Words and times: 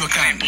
Michoacán. 0.00 0.38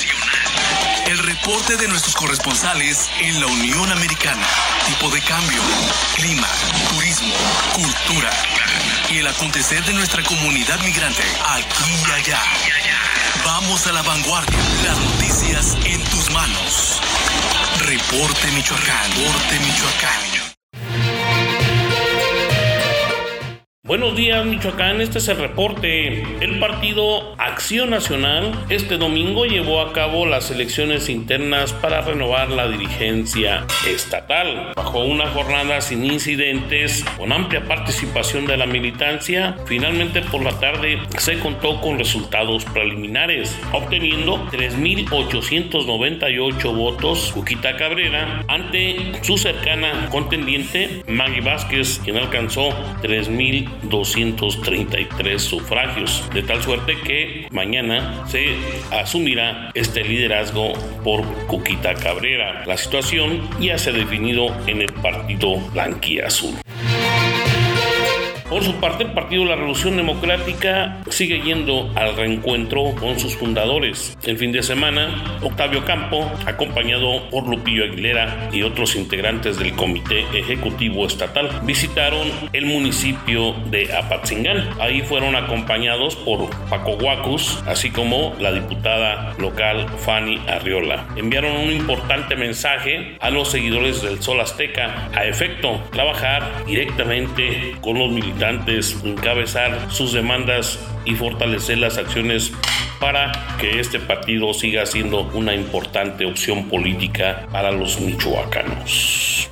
El 1.07 1.16
reporte 1.16 1.79
de 1.79 1.89
nuestros 1.89 2.14
corresponsales 2.14 3.09
en 3.19 3.41
la 3.41 3.46
Unión 3.46 3.91
Americana. 3.91 4.46
Tipo 4.88 5.09
de 5.09 5.23
cambio, 5.23 5.62
clima, 6.16 6.46
turismo, 6.91 7.33
cultura 7.73 8.30
y 9.09 9.16
el 9.16 9.27
acontecer 9.27 9.83
de 9.87 9.95
nuestra 9.95 10.23
comunidad 10.23 10.80
migrante 10.80 11.25
aquí 11.55 11.95
y 12.06 12.11
allá. 12.11 12.41
Vamos 13.42 13.87
a 13.87 13.92
la 13.92 14.03
vanguardia. 14.03 14.59
Las 14.84 14.98
noticias 14.98 15.78
en 15.87 16.05
tus 16.05 16.30
manos. 16.33 17.00
Reporte 17.78 18.50
Michoacán. 18.53 19.12
Reporte 19.12 19.61
Michoacán. 19.61 20.36
Buenos 23.87 24.17
días 24.17 24.45
Michoacán, 24.45 25.01
este 25.01 25.19
es 25.19 25.29
el 25.29 25.37
reporte. 25.37 26.21
El 26.41 26.59
partido 26.59 27.37
Acción 27.39 27.91
Nacional 27.91 28.51
este 28.69 28.97
domingo 28.97 29.45
llevó 29.45 29.81
a 29.81 29.93
cabo 29.93 30.27
las 30.27 30.51
elecciones 30.51 31.09
internas 31.09 31.73
para 31.73 32.01
renovar 32.01 32.51
la 32.51 32.67
dirigencia 32.67 33.65
estatal. 33.89 34.73
Bajo 34.75 35.05
una 35.05 35.29
jornada 35.29 35.81
sin 35.81 36.05
incidentes, 36.05 37.05
con 37.17 37.33
amplia 37.33 37.65
participación 37.65 38.45
de 38.47 38.57
la 38.57 38.67
militancia, 38.67 39.55
finalmente 39.67 40.21
por 40.21 40.43
la 40.43 40.59
tarde 40.59 40.98
se 41.19 41.39
contó 41.39 41.81
con 41.81 41.97
resultados 41.97 42.65
preliminares, 42.65 43.56
obteniendo 43.73 44.45
3.898 44.50 46.77
votos 46.77 47.31
Cuquita 47.33 47.77
Cabrera 47.77 48.45
ante 48.48 49.12
su 49.23 49.39
cercana 49.39 50.09
contendiente 50.11 51.05
Maggie 51.06 51.41
Vázquez, 51.41 52.00
quien 52.03 52.17
alcanzó 52.17 52.71
3.000 53.03 53.75
233 53.84 55.42
sufragios, 55.42 56.28
de 56.34 56.42
tal 56.42 56.62
suerte 56.62 56.96
que 57.05 57.46
mañana 57.50 58.24
se 58.27 58.56
asumirá 58.91 59.70
este 59.74 60.05
liderazgo 60.05 60.72
por 61.05 61.22
Cuquita 61.46 61.94
Cabrera. 61.94 62.64
La 62.66 62.77
situación 62.77 63.48
ya 63.60 63.78
se 63.78 63.91
ha 63.91 63.92
definido 63.92 64.48
en 64.66 64.82
el 64.82 64.92
partido 64.92 65.56
blanquiazul. 65.72 66.66
Por 68.48 68.62
su 68.62 68.77
parte, 68.77 69.02
el 69.02 69.11
Partido 69.11 69.42
de 69.42 69.48
la 69.50 69.56
Revolución 69.56 69.97
Democrática 69.97 71.02
sigue 71.11 71.41
yendo 71.41 71.91
al 71.97 72.14
reencuentro 72.14 72.94
con 72.94 73.19
sus 73.19 73.34
fundadores. 73.34 74.16
El 74.22 74.38
fin 74.38 74.53
de 74.53 74.62
semana, 74.62 75.41
Octavio 75.42 75.84
Campo, 75.84 76.30
acompañado 76.47 77.28
por 77.28 77.48
Lupillo 77.48 77.83
Aguilera 77.83 78.48
y 78.53 78.62
otros 78.62 78.94
integrantes 78.94 79.58
del 79.58 79.75
Comité 79.75 80.20
Ejecutivo 80.33 81.06
Estatal, 81.06 81.50
visitaron 81.64 82.28
el 82.53 82.66
municipio 82.66 83.53
de 83.69 83.92
Apatzingán. 83.92 84.69
Ahí 84.81 85.03
fueron 85.03 85.34
acompañados 85.34 86.14
por 86.14 86.48
Paco 86.70 86.92
Huacus, 86.92 87.64
así 87.66 87.91
como 87.91 88.36
la 88.38 88.53
diputada 88.53 89.34
local 89.41 89.88
Fanny 90.05 90.38
Arriola. 90.47 91.05
Enviaron 91.16 91.56
un 91.56 91.72
importante 91.72 92.36
mensaje 92.36 93.16
a 93.19 93.31
los 93.31 93.50
seguidores 93.50 94.03
del 94.03 94.22
Sol 94.22 94.41
Azteca 94.41 95.08
a 95.12 95.25
efecto 95.25 95.83
trabajar 95.91 96.64
directamente 96.64 97.75
con 97.81 97.98
los 97.98 98.08
militares 98.08 98.36
encabezar 99.05 99.91
sus 99.91 100.12
demandas 100.12 100.79
y 101.05 101.15
fortalecer 101.15 101.79
las 101.79 101.98
acciones 101.98 102.53
para 103.01 103.33
que 103.59 103.81
este 103.81 103.99
partido 103.99 104.53
siga 104.55 104.87
siendo 104.87 105.22
una 105.34 105.55
importante 105.55 106.27
opción 106.27 106.69
política 106.69 107.47
para 107.53 107.71
los 107.71 108.00
michoacanos. 108.00 109.50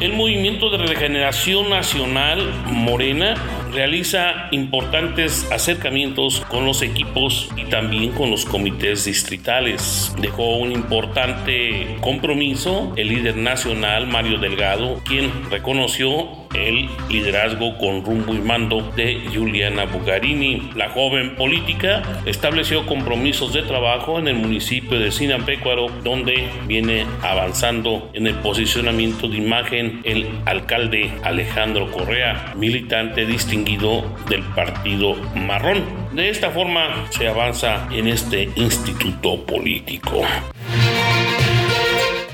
El 0.00 0.12
Movimiento 0.12 0.70
de 0.70 0.78
Regeneración 0.78 1.70
Nacional 1.70 2.52
Morena 2.66 3.36
realiza 3.72 4.48
importantes 4.50 5.50
acercamientos 5.50 6.40
con 6.50 6.66
los 6.66 6.82
equipos 6.82 7.48
y 7.56 7.64
también 7.64 8.12
con 8.12 8.30
los 8.30 8.44
comités 8.44 9.04
distritales. 9.04 10.14
Dejó 10.20 10.56
un 10.56 10.72
importante 10.72 11.96
compromiso 12.00 12.92
el 12.96 13.08
líder 13.08 13.36
nacional 13.36 14.06
Mario 14.06 14.38
Delgado, 14.38 15.00
quien 15.04 15.30
reconoció 15.50 16.43
el 16.54 16.88
liderazgo 17.08 17.76
con 17.78 18.04
rumbo 18.04 18.34
y 18.34 18.38
mando 18.38 18.82
de 18.96 19.22
Juliana 19.32 19.84
Bugarini. 19.86 20.70
La 20.74 20.90
joven 20.90 21.36
política 21.36 22.02
estableció 22.26 22.86
compromisos 22.86 23.52
de 23.52 23.62
trabajo 23.62 24.18
en 24.18 24.28
el 24.28 24.36
municipio 24.36 24.98
de 24.98 25.10
Sinapecuaro, 25.10 25.88
donde 26.02 26.48
viene 26.66 27.06
avanzando 27.22 28.10
en 28.14 28.26
el 28.26 28.34
posicionamiento 28.36 29.28
de 29.28 29.36
imagen 29.36 30.00
el 30.04 30.28
alcalde 30.46 31.12
Alejandro 31.22 31.90
Correa, 31.90 32.52
militante 32.56 33.26
distinguido 33.26 34.04
del 34.28 34.42
partido 34.42 35.14
marrón. 35.34 35.84
De 36.12 36.28
esta 36.28 36.50
forma 36.50 37.06
se 37.10 37.26
avanza 37.26 37.88
en 37.90 38.06
este 38.08 38.48
instituto 38.56 39.44
político. 39.44 40.22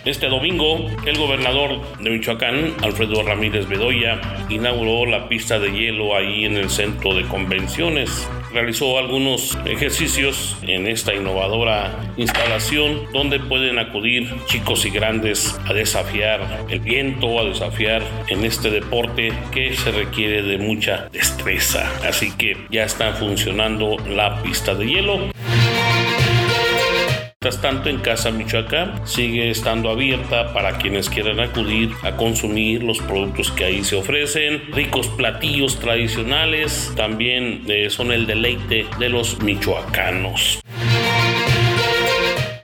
Este 0.06 0.28
domingo, 0.28 0.88
el 1.04 1.18
gobernador 1.18 1.78
de 1.98 2.08
Michoacán, 2.08 2.74
Alfredo 2.82 3.22
Ramírez 3.22 3.68
Bedoya, 3.68 4.18
inauguró 4.48 5.04
la 5.04 5.28
pista 5.28 5.58
de 5.58 5.70
hielo 5.72 6.16
ahí 6.16 6.46
en 6.46 6.56
el 6.56 6.70
centro 6.70 7.14
de 7.14 7.24
convenciones. 7.24 8.26
Realizó 8.50 8.98
algunos 8.98 9.58
ejercicios 9.66 10.56
en 10.62 10.86
esta 10.86 11.14
innovadora 11.14 12.14
instalación 12.16 13.12
donde 13.12 13.40
pueden 13.40 13.78
acudir 13.78 14.34
chicos 14.46 14.86
y 14.86 14.90
grandes 14.90 15.60
a 15.66 15.74
desafiar 15.74 16.64
el 16.70 16.80
viento, 16.80 17.38
a 17.38 17.44
desafiar 17.44 18.02
en 18.28 18.44
este 18.44 18.70
deporte 18.70 19.34
que 19.52 19.74
se 19.74 19.92
requiere 19.92 20.42
de 20.42 20.56
mucha 20.56 21.08
destreza. 21.12 21.92
Así 22.08 22.32
que 22.36 22.56
ya 22.70 22.84
está 22.84 23.12
funcionando 23.12 23.98
la 24.08 24.42
pista 24.42 24.74
de 24.74 24.86
hielo. 24.86 25.30
Mientras 27.42 27.62
tanto, 27.62 27.88
en 27.88 28.00
Casa 28.00 28.30
Michoacán 28.30 29.08
sigue 29.08 29.50
estando 29.50 29.88
abierta 29.88 30.52
para 30.52 30.76
quienes 30.76 31.08
quieran 31.08 31.40
acudir 31.40 31.90
a 32.02 32.14
consumir 32.14 32.82
los 32.82 32.98
productos 32.98 33.50
que 33.50 33.64
ahí 33.64 33.82
se 33.82 33.96
ofrecen. 33.96 34.70
Ricos 34.72 35.08
platillos 35.08 35.80
tradicionales 35.80 36.92
también 36.96 37.64
eh, 37.66 37.88
son 37.88 38.12
el 38.12 38.26
deleite 38.26 38.84
de 38.98 39.08
los 39.08 39.42
michoacanos. 39.42 40.60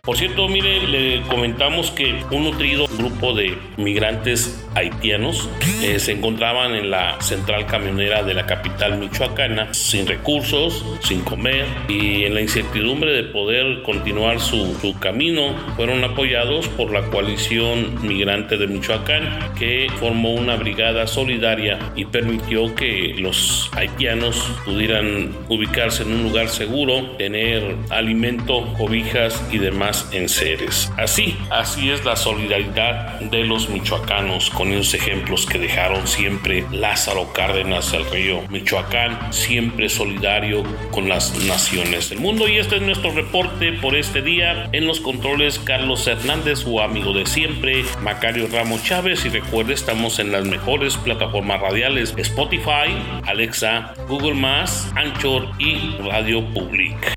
Por 0.06 0.16
cierto, 0.16 0.46
mire, 0.46 0.86
le 0.86 1.20
comentamos 1.22 1.90
que 1.90 2.14
un 2.30 2.44
nutrido 2.44 2.86
grupo 2.96 3.34
de 3.34 3.58
migrantes 3.76 4.64
haitianos 4.76 5.50
eh, 5.82 5.98
se 5.98 6.12
encontraban 6.12 6.76
en 6.76 6.92
la 6.92 7.20
central 7.20 7.66
camionera 7.66 8.22
de 8.22 8.34
la 8.34 8.46
capital 8.46 8.98
michoacana 8.98 9.74
sin 9.74 10.06
recursos, 10.06 10.84
sin 11.02 11.22
comer 11.22 11.64
y 11.88 12.22
en 12.22 12.34
la 12.34 12.40
incertidumbre 12.40 13.14
de 13.14 13.24
poder 13.24 13.82
continuar 13.82 14.38
su, 14.38 14.78
su 14.80 14.96
camino, 15.00 15.56
fueron 15.74 16.04
apoyados 16.04 16.68
por 16.68 16.92
la 16.92 17.02
coalición 17.06 18.06
migrante 18.06 18.58
de 18.58 18.68
Michoacán 18.68 19.54
que 19.58 19.88
formó 19.98 20.34
una 20.34 20.54
brigada 20.54 21.08
solidaria 21.08 21.80
y 21.96 22.04
permitió 22.04 22.76
que 22.76 23.14
los 23.18 23.70
haitianos 23.74 24.36
pudieran 24.64 25.34
ubicarse 25.48 26.04
en 26.04 26.12
un 26.12 26.22
lugar 26.22 26.48
seguro, 26.48 27.10
tener 27.18 27.74
alimento, 27.90 28.72
cobijas 28.78 29.42
y 29.50 29.58
demás 29.58 29.95
en 30.12 30.28
seres. 30.28 30.90
Así, 30.96 31.36
así 31.50 31.90
es 31.90 32.04
la 32.04 32.16
solidaridad 32.16 33.20
de 33.20 33.44
los 33.44 33.68
michoacanos 33.68 34.50
con 34.50 34.72
esos 34.72 34.94
ejemplos 34.94 35.46
que 35.46 35.58
dejaron 35.58 36.06
siempre 36.06 36.64
Lázaro 36.70 37.32
Cárdenas 37.32 37.92
del 37.92 38.08
Río. 38.10 38.42
Michoacán 38.48 39.32
siempre 39.32 39.88
solidario 39.88 40.62
con 40.90 41.08
las 41.08 41.34
naciones 41.44 42.10
del 42.10 42.20
mundo 42.20 42.48
y 42.48 42.58
este 42.58 42.76
es 42.76 42.82
nuestro 42.82 43.12
reporte 43.12 43.72
por 43.72 43.96
este 43.96 44.22
día. 44.22 44.68
En 44.72 44.86
los 44.86 45.00
controles 45.00 45.58
Carlos 45.58 46.06
Hernández, 46.06 46.60
su 46.60 46.80
amigo 46.80 47.12
de 47.12 47.26
siempre, 47.26 47.84
Macario 48.02 48.48
Ramos 48.52 48.82
Chávez 48.84 49.24
y 49.24 49.28
recuerde 49.28 49.74
estamos 49.74 50.18
en 50.18 50.32
las 50.32 50.44
mejores 50.44 50.96
plataformas 50.96 51.60
radiales 51.60 52.14
Spotify, 52.16 52.96
Alexa, 53.26 53.94
Google 54.08 54.36
Anchor 54.94 55.50
y 55.58 55.96
Radio 56.02 56.44
Public. 56.52 57.15